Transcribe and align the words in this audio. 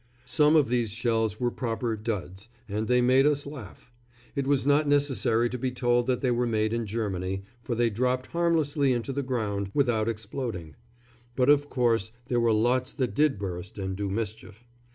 Some 0.25 0.55
of 0.55 0.67
these 0.67 0.89
shells 0.89 1.39
were 1.39 1.51
proper 1.51 1.95
"duds," 1.95 2.49
and 2.67 2.87
they 2.87 3.01
made 3.01 3.27
us 3.27 3.45
laugh. 3.45 3.91
It 4.35 4.47
was 4.47 4.65
not 4.65 4.87
necessary 4.87 5.47
to 5.49 5.59
be 5.59 5.69
told 5.69 6.07
that 6.07 6.21
they 6.21 6.31
were 6.31 6.47
made 6.47 6.73
in 6.73 6.87
Germany, 6.87 7.43
for 7.61 7.75
they 7.75 7.91
dropped 7.91 8.25
harmlessly 8.33 8.93
into 8.93 9.13
the 9.13 9.21
ground, 9.21 9.69
without 9.75 10.09
exploding; 10.09 10.75
but 11.35 11.51
of 11.51 11.69
course 11.69 12.11
there 12.29 12.39
were 12.39 12.51
lots 12.51 12.93
that 12.93 13.13
did 13.13 13.37
burst 13.37 13.77
and 13.77 13.95
do 13.95 14.09
mischief. 14.09 14.65